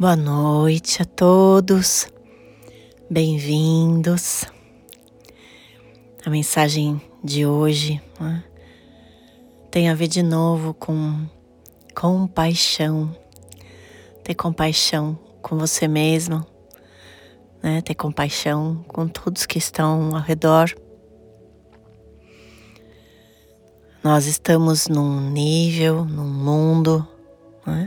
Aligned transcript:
Boa 0.00 0.16
noite 0.16 1.02
a 1.02 1.04
todos, 1.04 2.08
bem-vindos. 3.10 4.46
A 6.24 6.30
mensagem 6.30 6.98
de 7.22 7.44
hoje 7.44 8.02
né, 8.18 8.42
tem 9.70 9.90
a 9.90 9.94
ver 9.94 10.08
de 10.08 10.22
novo 10.22 10.72
com 10.72 11.28
compaixão, 11.94 13.14
ter 14.24 14.34
compaixão 14.34 15.18
com 15.42 15.58
você 15.58 15.86
mesmo, 15.86 16.46
né, 17.62 17.82
ter 17.82 17.94
compaixão 17.94 18.82
com 18.88 19.06
todos 19.06 19.44
que 19.44 19.58
estão 19.58 20.16
ao 20.16 20.22
redor. 20.22 20.74
Nós 24.02 24.24
estamos 24.24 24.88
num 24.88 25.30
nível, 25.30 26.06
num 26.06 26.24
mundo, 26.24 27.06
né? 27.66 27.86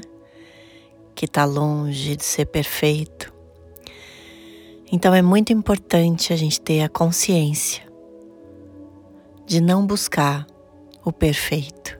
Que 1.23 1.25
está 1.25 1.45
longe 1.45 2.17
de 2.17 2.25
ser 2.25 2.47
perfeito. 2.47 3.33
Então 4.91 5.13
é 5.13 5.21
muito 5.21 5.53
importante 5.53 6.33
a 6.33 6.35
gente 6.35 6.59
ter 6.59 6.81
a 6.81 6.89
consciência 6.89 7.81
de 9.45 9.61
não 9.61 9.87
buscar 9.87 10.45
o 11.01 11.13
perfeito, 11.13 11.97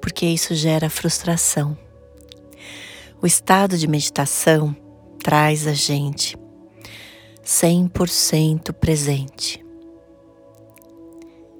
porque 0.00 0.24
isso 0.24 0.54
gera 0.54 0.88
frustração. 0.88 1.76
O 3.20 3.26
estado 3.26 3.76
de 3.76 3.86
meditação 3.86 4.74
traz 5.22 5.66
a 5.66 5.74
gente 5.74 6.34
100% 7.44 8.72
presente 8.72 9.62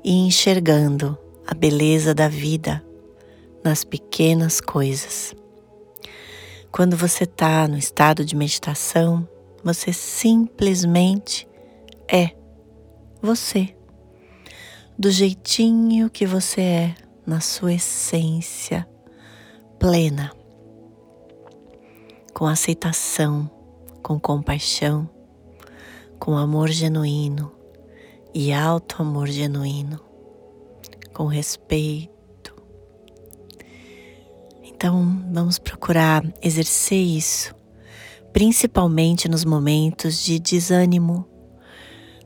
e 0.02 0.27
enxergando 0.27 1.19
a 1.46 1.52
beleza 1.52 2.15
da 2.15 2.27
vida 2.27 2.83
nas 3.62 3.85
pequenas 3.85 4.62
coisas. 4.62 5.37
Quando 6.73 6.97
você 6.97 7.25
está 7.25 7.69
no 7.69 7.77
estado 7.77 8.25
de 8.25 8.35
meditação, 8.35 9.29
você 9.63 9.93
simplesmente 9.93 11.46
é 12.10 12.30
você, 13.21 13.77
do 14.99 15.11
jeitinho 15.11 16.09
que 16.09 16.24
você 16.24 16.61
é, 16.63 16.95
na 17.27 17.41
sua 17.41 17.74
essência 17.74 18.88
plena, 19.79 20.33
com 22.33 22.46
aceitação, 22.46 23.51
com 24.02 24.18
compaixão, 24.18 25.07
com 26.18 26.39
amor 26.39 26.71
genuíno 26.71 27.52
e 28.33 28.51
alto 28.51 29.02
amor 29.02 29.29
genuíno, 29.29 30.01
com 31.13 31.27
respeito. 31.27 32.57
Então, 34.65 35.21
vamos 35.33 35.59
procurar 35.59 36.23
exercer 36.43 36.99
isso, 36.99 37.55
principalmente 38.33 39.29
nos 39.29 39.45
momentos 39.45 40.23
de 40.23 40.39
desânimo, 40.39 41.27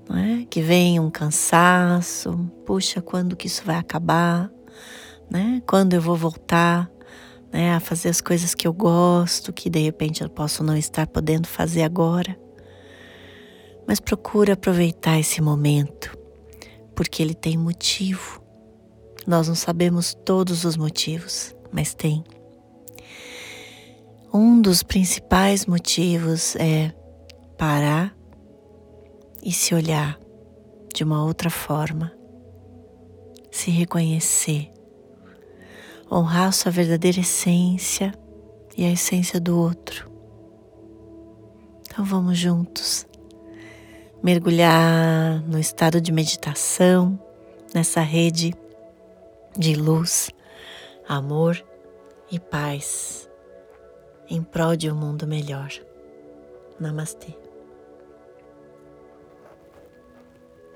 não 0.08 0.16
é? 0.16 0.44
Que 0.44 0.60
vem 0.60 0.98
um 0.98 1.10
cansaço, 1.10 2.36
puxa, 2.64 3.00
quando 3.00 3.36
que 3.36 3.46
isso 3.46 3.62
vai 3.64 3.76
acabar, 3.76 4.50
né? 5.30 5.62
Quando 5.66 5.94
eu 5.94 6.00
vou 6.00 6.16
voltar, 6.16 6.90
né, 7.52 7.74
a 7.74 7.80
fazer 7.80 8.08
as 8.08 8.20
coisas 8.20 8.54
que 8.54 8.66
eu 8.66 8.72
gosto, 8.72 9.52
que 9.52 9.70
de 9.70 9.80
repente 9.80 10.22
eu 10.22 10.28
posso 10.28 10.62
não 10.62 10.76
estar 10.76 11.06
podendo 11.06 11.46
fazer 11.46 11.82
agora. 11.82 12.38
Mas 13.86 14.00
procura 14.00 14.54
aproveitar 14.54 15.18
esse 15.18 15.40
momento, 15.40 16.16
porque 16.94 17.22
ele 17.22 17.34
tem 17.34 17.56
motivo. 17.56 18.42
Nós 19.26 19.48
não 19.48 19.54
sabemos 19.54 20.14
todos 20.24 20.64
os 20.64 20.76
motivos, 20.76 21.54
mas 21.72 21.94
tem. 21.94 22.24
Um 24.38 24.60
dos 24.60 24.82
principais 24.82 25.64
motivos 25.64 26.56
é 26.56 26.92
parar 27.56 28.14
e 29.42 29.50
se 29.50 29.74
olhar 29.74 30.20
de 30.94 31.02
uma 31.02 31.24
outra 31.24 31.48
forma, 31.48 32.12
se 33.50 33.70
reconhecer, 33.70 34.70
honrar 36.12 36.52
sua 36.52 36.70
verdadeira 36.70 37.20
essência 37.20 38.12
e 38.76 38.84
a 38.84 38.90
essência 38.90 39.40
do 39.40 39.58
outro. 39.58 40.12
Então 41.88 42.04
vamos 42.04 42.36
juntos 42.36 43.06
mergulhar 44.22 45.40
no 45.48 45.58
estado 45.58 45.98
de 45.98 46.12
meditação, 46.12 47.18
nessa 47.74 48.02
rede 48.02 48.54
de 49.56 49.74
luz, 49.74 50.28
amor 51.08 51.64
e 52.30 52.38
paz 52.38 53.15
em 54.28 54.42
prol 54.42 54.76
de 54.76 54.90
um 54.90 54.94
mundo 54.94 55.26
melhor. 55.26 55.70
Namastê. 56.78 57.45